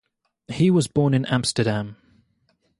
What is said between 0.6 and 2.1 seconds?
was born in Amsterdam.